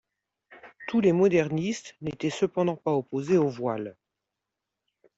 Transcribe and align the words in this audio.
Tous 0.87 0.99
les 0.99 1.11
modernistes 1.11 1.95
n'étaient 2.01 2.31
cependant 2.31 2.75
pas 2.75 2.91
opposés 2.91 3.37
au 3.37 3.47
voile. 3.49 3.95